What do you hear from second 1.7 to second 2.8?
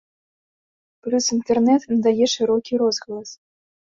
надае шырокі